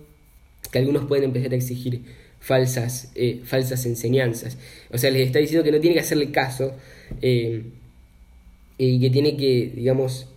[0.71, 2.03] que algunos pueden empezar a exigir
[2.41, 4.59] falsas, eh, falsas enseñanzas.
[4.91, 6.75] O sea, les está diciendo que no tiene que hacerle caso
[7.23, 7.63] eh,
[8.77, 10.29] y que tiene que, digamos,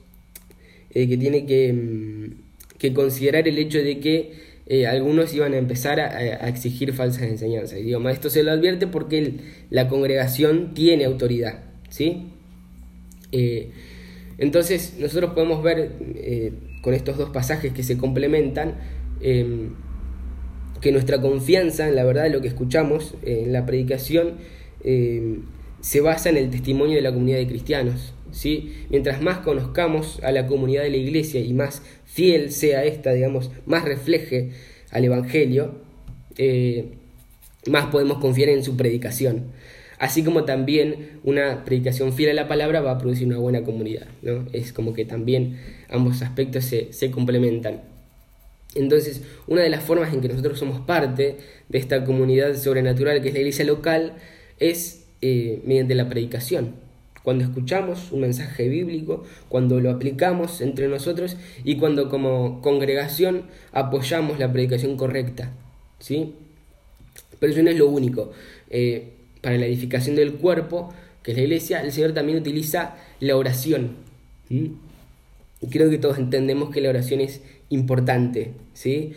[0.93, 4.47] eh, que tiene que, mm, que, considerar el hecho de que
[4.87, 7.79] algunos iban a empezar a, exigir falsas enseñanzas.
[7.79, 9.33] Y digo, esto se lo advierte porque
[9.69, 12.27] la congregación tiene autoridad, ¿sí?
[14.37, 15.93] Entonces, nosotros podemos ver
[16.81, 18.75] con estos dos pasajes que se complementan,
[19.21, 19.71] em,
[20.81, 24.35] que nuestra confianza en la verdad de lo que escuchamos en la predicación
[24.83, 25.41] em,
[25.81, 28.13] se basa en el testimonio de la comunidad de cristianos.
[28.31, 28.73] ¿sí?
[28.89, 33.51] Mientras más conozcamos a la comunidad de la iglesia y más fiel sea esta, digamos,
[33.65, 34.51] más refleje
[34.91, 35.81] al Evangelio,
[36.37, 36.93] eh,
[37.67, 39.51] más podemos confiar en su predicación.
[39.99, 44.07] Así como también una predicación fiel a la palabra va a producir una buena comunidad.
[44.21, 44.45] ¿no?
[44.53, 47.81] Es como que también ambos aspectos se, se complementan.
[48.75, 51.37] Entonces, una de las formas en que nosotros somos parte
[51.69, 54.13] de esta comunidad sobrenatural que es la iglesia local
[54.59, 56.75] es eh, mediante la predicación.
[57.23, 64.39] Cuando escuchamos un mensaje bíblico, cuando lo aplicamos entre nosotros y cuando como congregación apoyamos
[64.39, 65.51] la predicación correcta.
[65.99, 66.35] ¿sí?
[67.39, 68.31] Pero eso no es lo único.
[68.69, 73.35] Eh, para la edificación del cuerpo, que es la iglesia, el Señor también utiliza la
[73.35, 73.97] oración.
[74.49, 74.71] Y
[75.69, 79.13] creo que todos entendemos que la oración es importante, ¿sí?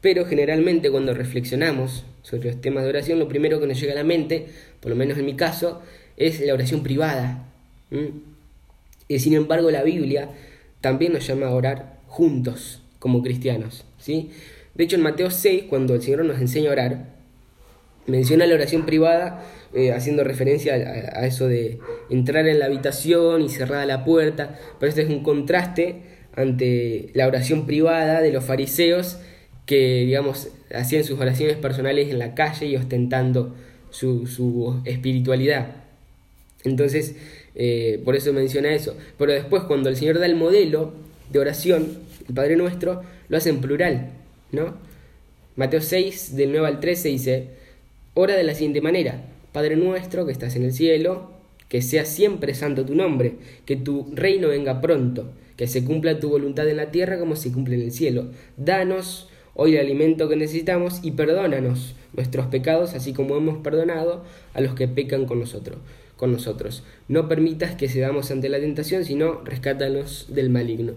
[0.00, 3.96] Pero generalmente cuando reflexionamos sobre los temas de oración, lo primero que nos llega a
[3.96, 4.46] la mente,
[4.80, 5.82] por lo menos en mi caso,
[6.16, 7.46] es la oración privada.
[9.08, 10.30] Y sin embargo la Biblia
[10.80, 14.30] también nos llama a orar juntos como cristianos, ¿sí?
[14.74, 17.19] De hecho en Mateo 6, cuando el Señor nos enseña a orar,
[18.10, 21.78] menciona la oración privada eh, haciendo referencia a, eso de
[22.10, 26.02] entrar en la habitación y cerrada la puerta, pero este es un contraste
[26.34, 29.18] ante la oración privada de los fariseos
[29.66, 33.54] que, digamos, hacían sus oraciones personales en la calle y ostentando
[33.90, 35.68] su, su espiritualidad.
[36.64, 37.14] Entonces,
[37.54, 38.96] eh, por eso menciona eso.
[39.18, 40.92] Pero después, cuando el Señor da el modelo
[41.30, 44.10] de oración, el Padre Nuestro, lo hace en plural,
[44.52, 44.74] ¿no?
[45.56, 47.48] Mateo 6, del 9 al 13, dice,
[48.14, 51.30] ora de la siguiente manera, Padre nuestro que estás en el cielo,
[51.68, 56.28] que sea siempre santo tu nombre, que tu reino venga pronto, que se cumpla tu
[56.28, 58.26] voluntad en la tierra como se cumple en el cielo.
[58.56, 64.60] Danos hoy el alimento que necesitamos y perdónanos nuestros pecados, así como hemos perdonado a
[64.60, 65.78] los que pecan con nosotros.
[66.16, 66.82] Con nosotros.
[67.08, 70.94] No permitas que cedamos ante la tentación, sino rescátanos del maligno.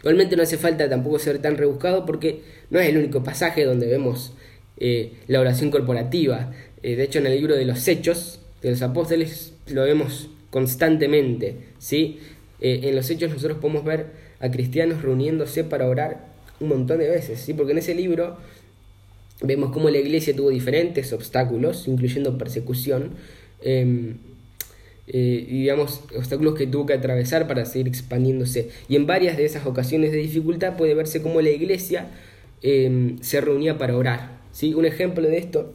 [0.00, 3.86] Igualmente no hace falta tampoco ser tan rebuscado porque no es el único pasaje donde
[3.86, 4.34] vemos
[4.78, 6.52] eh, la oración corporativa.
[6.82, 11.56] Eh, de hecho, en el libro de los Hechos de los Apóstoles lo vemos constantemente.
[11.78, 12.18] ¿sí?
[12.60, 14.06] Eh, en los hechos nosotros podemos ver
[14.40, 17.52] a cristianos reuniéndose para orar un montón de veces, ¿sí?
[17.52, 18.38] porque en ese libro
[19.42, 23.10] vemos cómo la iglesia tuvo diferentes obstáculos, incluyendo persecución,
[23.62, 24.16] em,
[25.08, 28.70] eh, digamos, obstáculos que tuvo que atravesar para seguir expandiéndose.
[28.88, 32.08] Y en varias de esas ocasiones de dificultad puede verse cómo la iglesia
[32.62, 34.33] em, se reunía para orar.
[34.54, 34.72] ¿Sí?
[34.72, 35.74] Un ejemplo de esto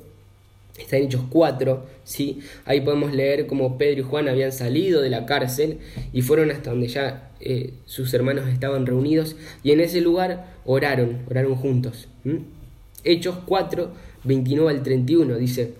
[0.80, 2.40] está en Hechos 4, ¿sí?
[2.66, 5.80] ahí podemos leer cómo Pedro y Juan habían salido de la cárcel
[6.14, 11.20] y fueron hasta donde ya eh, sus hermanos estaban reunidos y en ese lugar oraron,
[11.30, 12.08] oraron juntos.
[13.04, 13.92] Hechos 4,
[14.24, 15.74] 29 al 31 dice,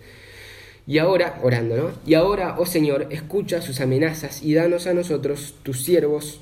[0.86, 1.92] y ahora, orando, ¿no?
[2.06, 6.42] Y ahora, oh Señor, escucha sus amenazas y danos a nosotros, tus siervos,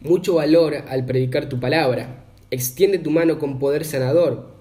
[0.00, 2.24] mucho valor al predicar tu palabra.
[2.50, 4.57] Extiende tu mano con poder sanador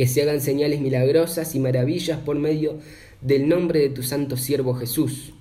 [0.00, 2.78] que se hagan señales milagrosas y maravillas por medio
[3.20, 5.34] del nombre de tu santo siervo Jesús.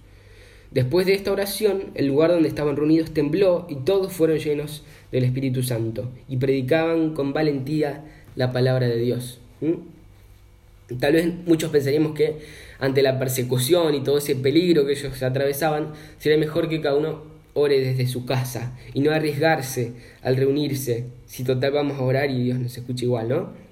[0.72, 5.24] Después de esta oración, el lugar donde estaban reunidos tembló y todos fueron llenos del
[5.24, 8.04] Espíritu Santo y predicaban con valentía
[8.36, 9.40] la palabra de Dios.
[11.00, 12.40] Tal vez muchos pensaríamos que
[12.80, 17.24] ante la persecución y todo ese peligro que ellos atravesaban, sería mejor que cada uno
[17.54, 22.44] ore desde su casa y no arriesgarse al reunirse, si total vamos a orar y
[22.44, 23.69] Dios nos escucha igual, ¿no?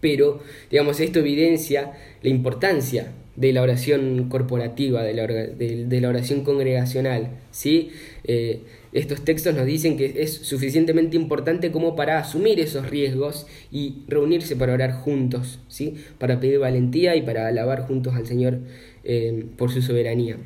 [0.00, 6.42] Pero digamos esto evidencia la importancia de la oración corporativa, de la, de, la oración
[6.42, 7.30] congregacional.
[7.50, 7.90] ¿sí?
[8.24, 8.60] Eh,
[8.92, 14.56] estos textos nos dicen que es suficientemente importante como para asumir esos riesgos y reunirse
[14.56, 15.96] para orar juntos, ¿sí?
[16.18, 18.58] para pedir valentía y para alabar juntos al Señor
[19.04, 20.38] eh, por su soberanía.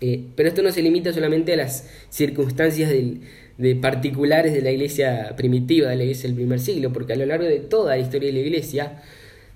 [0.00, 3.20] Eh, pero esto no se limita solamente a las circunstancias del,
[3.58, 7.26] de particulares de la iglesia primitiva, de la iglesia del primer siglo, porque a lo
[7.26, 9.02] largo de toda la historia de la iglesia,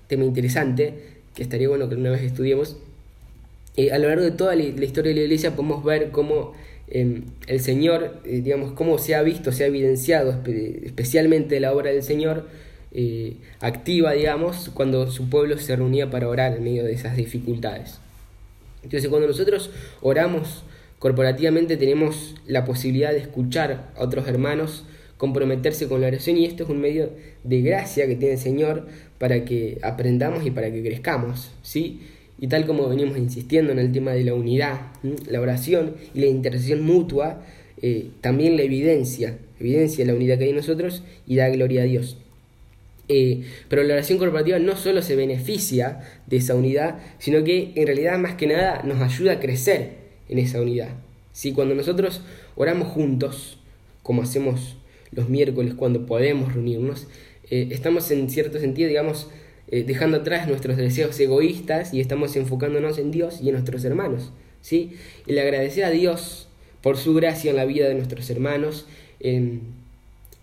[0.07, 0.93] tema interesante,
[1.33, 2.77] que estaría bueno que una vez estudiemos,
[3.77, 6.53] eh, a lo largo de toda la, historia de la iglesia podemos ver cómo
[6.89, 10.43] em, el Señor, eh, digamos, cómo se ha visto, se ha evidenciado
[10.83, 12.45] especialmente la obra del Señor
[12.91, 17.99] eh, activa, digamos, cuando su pueblo se reunía para orar en medio de esas dificultades.
[18.83, 20.63] Entonces, cuando nosotros oramos
[21.03, 24.85] corporativamente, tenemos la posibilidad de escuchar a otros hermanos
[25.17, 27.09] comprometerse con la oración y esto es un medio
[27.43, 28.87] de gracia que tiene el Señor
[29.17, 31.99] para que aprendamos y para que crezcamos, ¿sí?
[32.39, 34.79] Y tal como venimos insistiendo en el tema de la unidad,
[35.29, 37.43] la oración y la intercesión mutua,
[37.81, 41.85] eh, también la evidencia, evidencia la unidad que hay en nosotros y da gloria a
[41.85, 42.15] Dios.
[43.09, 47.87] Eh, pero la oración corporativa no solo se beneficia de esa unidad, sino que en
[47.87, 50.02] realidad más que nada nos ayuda a crecer
[50.33, 50.89] en esa unidad.
[51.31, 52.21] Si Cuando nosotros
[52.55, 53.57] oramos juntos,
[54.01, 54.77] como hacemos
[55.11, 57.07] los miércoles cuando podemos reunirnos,
[57.49, 59.29] eh, estamos en cierto sentido, digamos,
[59.67, 64.31] eh, dejando atrás nuestros deseos egoístas y estamos enfocándonos en Dios y en nuestros hermanos.
[64.61, 64.93] ¿sí?
[65.27, 66.49] El agradecer a Dios
[66.81, 68.87] por su gracia en la vida de nuestros hermanos,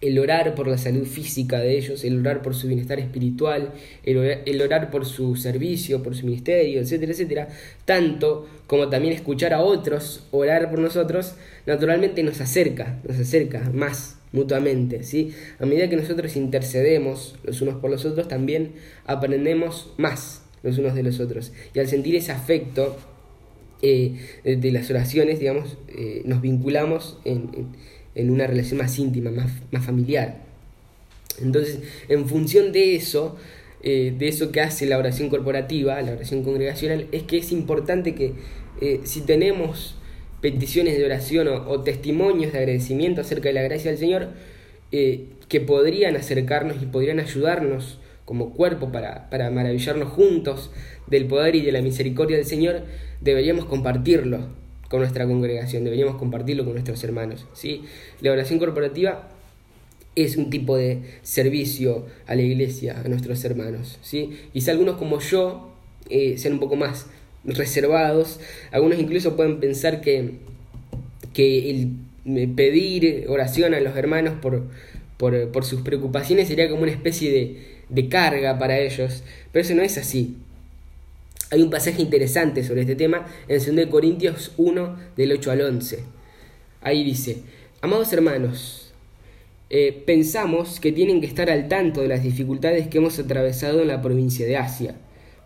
[0.01, 4.63] el orar por la salud física de ellos, el orar por su bienestar espiritual, el
[4.63, 7.49] orar, por su servicio, por su ministerio, etcétera, etcétera,
[7.85, 11.35] tanto como también escuchar a otros orar por nosotros,
[11.67, 15.35] naturalmente nos acerca, nos acerca más mutuamente, ¿sí?
[15.59, 18.73] A medida que nosotros intercedemos los unos por los otros, también
[19.05, 21.53] aprendemos más los unos de los otros.
[21.75, 22.97] Y al sentir ese afecto
[23.83, 27.51] eh, de las oraciones, digamos, eh, nos vinculamos en
[28.15, 30.39] una relación más íntima, más, más familiar.
[31.41, 33.37] Entonces, en función de eso,
[33.83, 38.15] eh, de eso que hace la oración corporativa, la oración congregacional, es que es importante
[38.15, 38.35] que
[38.81, 39.97] eh, si tenemos
[40.41, 44.29] peticiones de oración o, testimonios de agradecimiento acerca de la gracia del Señor,
[44.93, 50.71] eh, que podrían acercarnos y podrían ayudarnos como cuerpo para, para maravillarnos juntos
[51.07, 52.83] del poder y de la misericordia del Señor,
[53.21, 54.49] deberíamos compartirlo
[54.91, 57.47] con nuestra congregación, deberíamos compartirlo con nuestros hermanos.
[57.53, 57.85] ¿sí?
[58.21, 59.29] La oración corporativa
[60.17, 64.01] es un tipo de servicio a la iglesia, a nuestros hermanos.
[64.03, 64.33] ¿sí?
[64.53, 65.71] Si algunos como yo
[66.09, 67.07] eh, sean un poco más
[67.45, 68.41] reservados,
[68.73, 70.33] algunos incluso pueden pensar que,
[71.33, 71.93] que el
[72.27, 74.65] eh, pedir oración a los hermanos por,
[75.19, 79.23] por, por sus preocupaciones sería como una especie de, de carga para ellos,
[79.53, 80.37] pero eso no es así.
[81.51, 86.05] Hay un pasaje interesante sobre este tema en 2 Corintios 1 del 8 al 11.
[86.81, 87.43] Ahí dice,
[87.81, 88.93] amados hermanos,
[89.69, 93.89] eh, pensamos que tienen que estar al tanto de las dificultades que hemos atravesado en
[93.89, 94.97] la provincia de Asia.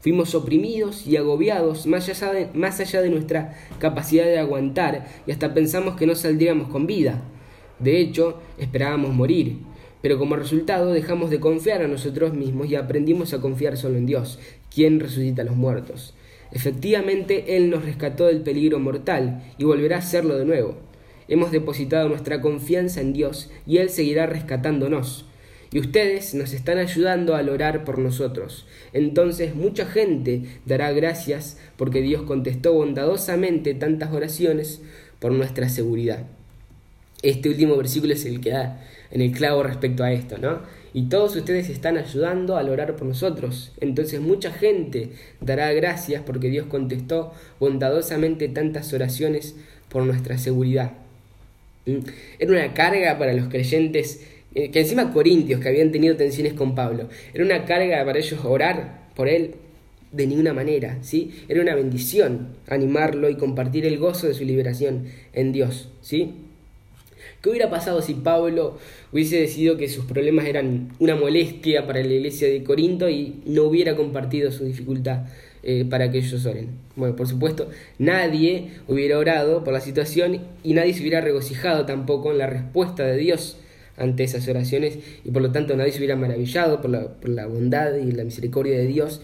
[0.00, 5.32] Fuimos oprimidos y agobiados más allá, de, más allá de nuestra capacidad de aguantar y
[5.32, 7.22] hasta pensamos que no saldríamos con vida.
[7.78, 9.58] De hecho, esperábamos morir
[10.04, 14.04] pero como resultado dejamos de confiar a nosotros mismos y aprendimos a confiar solo en
[14.04, 14.38] Dios,
[14.70, 16.12] quien resucita a los muertos.
[16.52, 20.76] Efectivamente, Él nos rescató del peligro mortal y volverá a hacerlo de nuevo.
[21.26, 25.24] Hemos depositado nuestra confianza en Dios y Él seguirá rescatándonos.
[25.72, 28.66] Y ustedes nos están ayudando al orar por nosotros.
[28.92, 34.82] Entonces mucha gente dará gracias porque Dios contestó bondadosamente tantas oraciones
[35.18, 36.26] por nuestra seguridad.
[37.24, 40.60] Este último versículo es el que da en el clavo respecto a esto, ¿no?
[40.92, 43.72] Y todos ustedes están ayudando al orar por nosotros.
[43.80, 45.08] Entonces mucha gente
[45.40, 49.56] dará gracias porque Dios contestó bondadosamente tantas oraciones
[49.88, 50.92] por nuestra seguridad.
[51.86, 52.00] ¿Mm?
[52.38, 56.74] Era una carga para los creyentes, eh, que encima corintios que habían tenido tensiones con
[56.74, 59.54] Pablo, era una carga para ellos orar por él
[60.12, 61.32] de ninguna manera, ¿sí?
[61.48, 66.43] Era una bendición animarlo y compartir el gozo de su liberación en Dios, ¿sí?
[67.44, 68.78] ¿Qué hubiera pasado si Pablo
[69.12, 73.64] hubiese decidido que sus problemas eran una molestia para la iglesia de Corinto y no
[73.64, 75.26] hubiera compartido su dificultad
[75.62, 76.70] eh, para que ellos oren?
[76.96, 82.32] Bueno, por supuesto, nadie hubiera orado por la situación y nadie se hubiera regocijado tampoco
[82.32, 83.58] en la respuesta de Dios
[83.98, 87.44] ante esas oraciones y por lo tanto nadie se hubiera maravillado por la, por la
[87.44, 89.20] bondad y la misericordia de Dios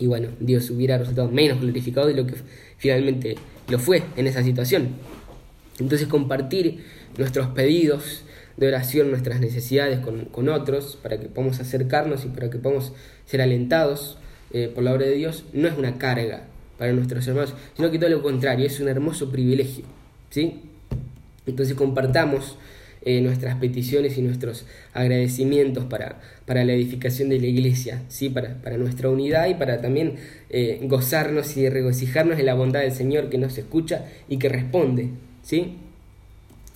[0.00, 2.34] y bueno, Dios hubiera resultado menos glorificado de lo que
[2.78, 3.36] finalmente
[3.68, 4.88] lo fue en esa situación.
[5.78, 6.84] Entonces compartir
[7.18, 8.22] nuestros pedidos
[8.56, 12.92] de oración, nuestras necesidades con, otros, para que podamos acercarnos y para que podamos
[13.26, 14.18] ser alentados
[14.52, 16.44] eh, por la obra de Dios, no es una carga
[16.78, 19.84] para nuestros hermanos, sino que todo lo contrario, es un hermoso privilegio.
[20.30, 20.62] ¿sí?
[21.46, 22.56] Entonces compartamos
[23.02, 24.64] eh, nuestras peticiones y nuestros
[24.94, 28.30] agradecimientos para, para, la edificación de la iglesia, ¿sí?
[28.30, 30.16] para, para nuestra unidad y para también
[30.48, 35.10] eh, gozarnos y regocijarnos en la bondad del Señor que nos escucha y que responde
[35.46, 35.76] ¿sí?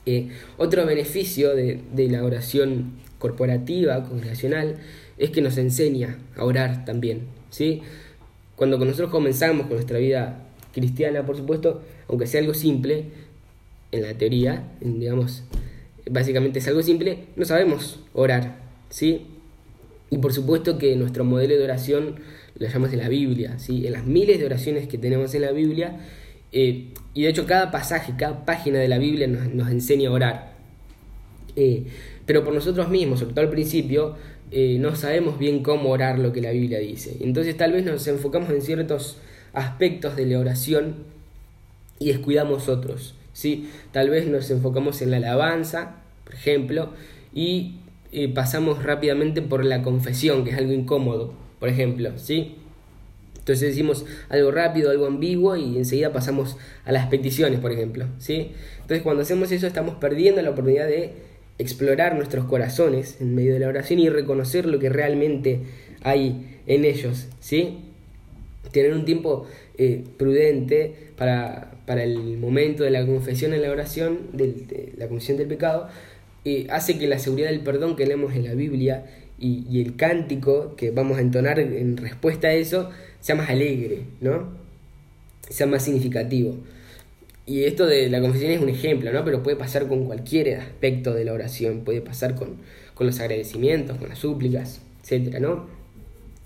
[0.06, 4.76] Eh, otro beneficio de, la oración corporativa, congregacional,
[5.18, 7.26] es que nos enseña a orar también.
[7.50, 7.82] ¿sí?
[8.56, 13.06] Cuando nosotros comenzamos con nuestra vida cristiana, por supuesto, aunque sea algo simple,
[13.92, 15.42] en la teoría, digamos,
[16.08, 19.26] básicamente es algo simple, no sabemos orar, ¿sí?
[20.10, 22.20] Y por supuesto que nuestro modelo de oración
[22.56, 23.86] lo llamamos en la Biblia, ¿sí?
[23.86, 26.00] en las miles de oraciones que tenemos en la Biblia.
[26.52, 30.52] Eh, y de hecho cada pasaje, cada página de la Biblia nos, enseña a orar.
[31.56, 31.84] Eh,
[32.26, 34.16] pero por nosotros mismos, sobre todo al principio,
[34.52, 37.16] eh, no sabemos bien cómo orar lo que la Biblia dice.
[37.20, 39.18] Entonces tal vez nos enfocamos en ciertos
[39.52, 40.96] aspectos de la oración
[41.98, 43.14] y descuidamos otros.
[43.32, 43.68] ¿sí?
[43.90, 46.90] Tal vez nos enfocamos en la alabanza, por ejemplo,
[47.34, 47.74] y
[48.34, 52.12] pasamos rápidamente por la confesión, que es algo incómodo, por ejemplo.
[52.16, 52.54] ¿sí?
[53.40, 58.06] Entonces decimos algo rápido, algo ambiguo y enseguida pasamos a las peticiones, por ejemplo.
[58.18, 58.52] ¿sí?
[58.82, 61.14] Entonces cuando hacemos eso estamos perdiendo la oportunidad de
[61.58, 65.60] explorar nuestros corazones en medio de la oración y reconocer lo que realmente
[66.02, 67.80] hay en ellos, ¿sí?
[68.72, 74.28] Tener un tiempo eh, prudente para, para, el momento de la confesión en la oración,
[74.32, 75.88] de, la confesión del pecado,
[76.44, 79.04] eh, hace que la seguridad del perdón que leemos en la Biblia
[79.38, 84.48] y, el cántico que vamos a entonar en respuesta a eso sea más alegre, ¿no?
[85.48, 86.56] Sea más significativo.
[87.50, 89.24] Y esto de la confesión es un ejemplo, ¿no?
[89.24, 92.58] Pero puede pasar con cualquier aspecto de la oración, puede pasar con,
[93.00, 95.66] los agradecimientos, con las súplicas, etcétera, ¿no?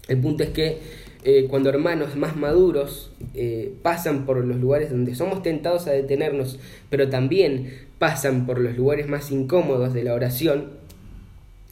[0.07, 0.79] El punto es que
[1.25, 6.61] eh, cuando hermanos más maduros eh, pasan por los lugares donde somos tentados a detenernos,
[6.91, 10.71] pero también pasan por los lugares más incómodos de la oración,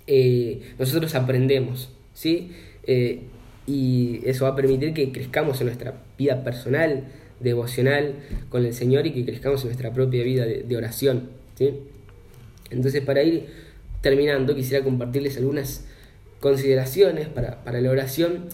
[0.09, 2.51] eh, nosotros aprendemos, ¿sí?
[3.67, 7.05] Y eso va a permitir que crezcamos en nuestra vida personal,
[7.41, 8.15] devocional
[8.49, 11.31] con el Señor y que crezcamos en nuestra propia vida de, oración.
[11.57, 11.75] ¿sí?
[12.71, 13.47] Entonces, para ir
[14.01, 15.85] terminando, quisiera compartirles algunas
[16.41, 18.47] consideraciones para, para la oración,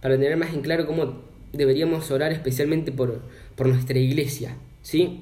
[0.00, 3.20] para tener más en claro cómo deberíamos orar especialmente por,
[3.56, 5.20] por nuestra iglesia, ¿sí?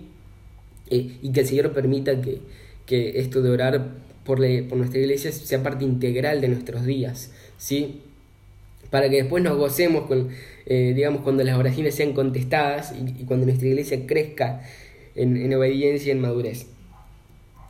[0.90, 2.40] Eh, y que el Señor permita que,
[2.86, 3.88] que esto de orar
[4.24, 8.02] por, por nuestra iglesia sea parte integral de nuestros días, ¿sí?
[8.90, 10.30] Para que después nos gocemos con
[10.66, 14.62] eh, digamos, cuando las oraciones sean contestadas y, cuando nuestra iglesia crezca
[15.14, 16.66] en, obediencia y en madurez.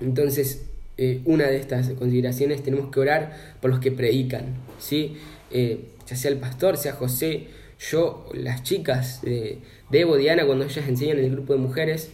[0.00, 5.16] Entonces, eh, una de estas consideraciones tenemos que orar por los que predican, ¿sí?
[5.50, 7.48] Eh, ya sea el pastor, sea José,
[7.90, 9.58] yo, las chicas de,
[9.90, 12.10] de Evo, Diana, cuando ellas enseñan en el grupo de mujeres,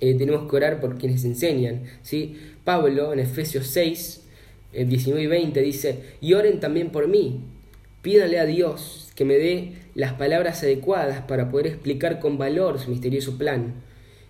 [0.00, 2.36] tenemos que orar por quienes enseñan, ¿sí?
[2.64, 4.20] Pablo en Efesios 6,
[4.72, 7.40] 19 y 20 dice, y oren también por mí,
[8.04, 12.90] pídanle a Dios que me dé las palabras adecuadas para poder explicar con valor su
[12.90, 13.76] misterioso plan,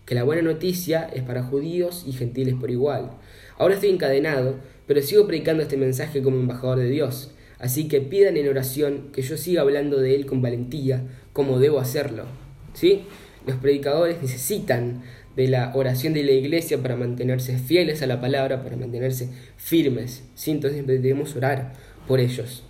[0.06, 3.10] que la buena noticia es para judíos y gentiles por igual.
[3.58, 8.36] Ahora estoy encadenado, pero sigo predicando este mensaje como embajador de Dios, así que pidan
[8.36, 11.02] en oración que yo siga hablando de él con valentía,
[11.32, 12.26] como debo hacerlo.
[12.74, 13.02] ¿Sí?
[13.44, 15.02] Los predicadores necesitan
[15.34, 20.22] de la oración de la iglesia para mantenerse fieles a la palabra, para mantenerse firmes.
[20.36, 20.52] ¿sí?
[20.52, 21.72] Entonces debemos orar
[22.06, 22.62] por ellos.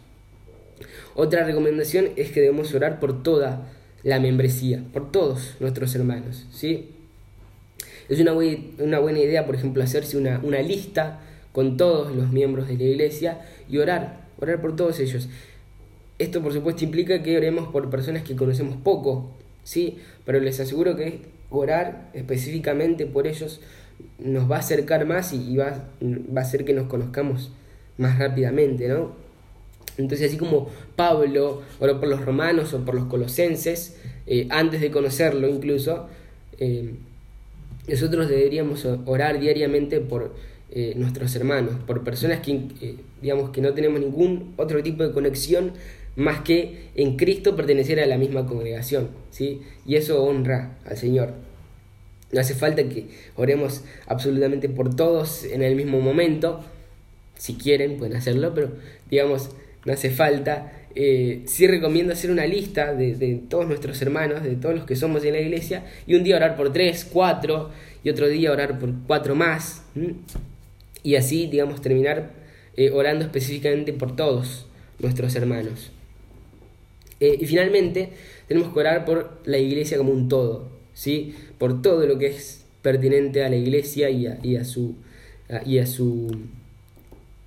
[1.15, 3.69] Otra recomendación es que debemos orar por toda
[4.03, 6.47] la membresía, por todos nuestros hermanos.
[6.53, 6.91] ¿sí?
[8.09, 11.21] Es una, una buena idea, por ejemplo, hacerse una, una lista
[11.53, 15.29] con todos los miembros de la iglesia y orar, orar por todos ellos.
[16.19, 19.99] Esto, por supuesto, implica que oremos por personas que conocemos poco, ¿sí?
[20.25, 23.61] Pero les aseguro que orar específicamente por ellos
[24.19, 27.53] nos va a acercar más y, va, va, a hacer que nos conozcamos
[27.99, 29.24] más rápidamente, ¿no?
[29.99, 34.90] Entonces, así como Pablo oró por los romanos o por los colosenses, eh, antes de
[34.90, 36.09] conocerlo incluso,
[36.59, 36.95] eh,
[37.86, 40.34] nosotros deberíamos orar diariamente por
[40.70, 45.72] eh, nuestros hermanos, por personas que, digamos, que no tenemos ningún otro tipo de conexión
[46.16, 49.62] más que en Cristo pertenecer a la misma congregación, ¿sí?
[49.86, 51.34] Y eso honra al Señor.
[52.32, 56.64] No hace falta que oremos absolutamente por todos en el mismo momento,
[57.36, 58.70] si quieren pueden hacerlo, pero
[59.11, 59.51] digamos,
[59.85, 60.72] no hace falta.
[60.97, 65.24] Eh, sí recomiendo hacer una lista de, todos nuestros hermanos, de todos los que somos
[65.24, 67.70] en la iglesia, y un día orar por tres, cuatro,
[68.03, 69.82] y otro día orar por cuatro más,
[71.03, 72.30] y así, digamos, terminar
[72.76, 74.66] eh, orando específicamente por todos
[75.01, 75.91] nuestros hermanos.
[77.20, 78.11] Eh, y finalmente,
[78.47, 81.35] tenemos que orar por la iglesia como un todo, ¿sí?
[81.59, 84.95] por todo lo que es pertinente a la iglesia y a, y a su,
[85.64, 86.30] y a su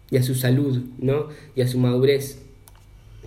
[0.09, 1.29] y a su salud, ¿no?
[1.55, 2.39] Y a su madurez,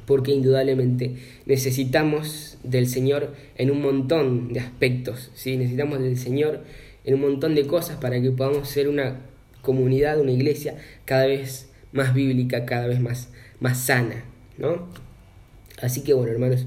[0.06, 1.16] porque indudablemente
[1.46, 5.56] necesitamos del Señor en un montón de aspectos, ¿sí?
[5.56, 6.64] Necesitamos del Señor
[7.04, 9.20] en un montón de cosas para que podamos ser una
[9.62, 13.28] comunidad, una iglesia cada vez más bíblica, cada vez más,
[13.60, 14.24] más sana,
[14.58, 14.88] ¿no?
[15.80, 16.66] Así que bueno, hermanos,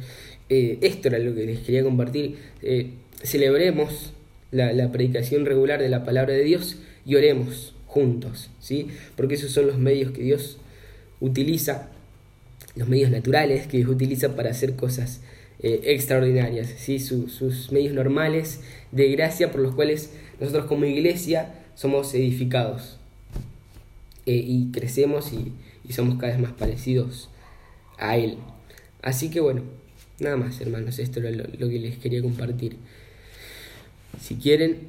[0.50, 2.38] eh, esto era lo que les quería compartir.
[2.62, 2.92] Eh,
[3.24, 4.14] celebremos
[4.52, 8.88] la, la predicación regular de la palabra de Dios y oremos juntos, ¿sí?
[9.16, 10.58] Porque esos son los medios que Dios
[11.20, 11.90] utiliza
[12.76, 15.22] los medios naturales que Dios utiliza para hacer cosas
[15.60, 17.00] eh, extraordinarias, ¿sí?
[17.00, 22.98] sus medios normales de gracia por los cuales nosotros como iglesia somos edificados
[24.26, 25.54] eh, y crecemos y,
[25.92, 27.30] somos cada vez más parecidos
[28.00, 28.38] a Él.
[29.02, 29.62] Así que bueno,
[30.20, 32.78] nada más hermanos, esto es lo que les quería compartir.
[34.20, 34.88] Si quieren,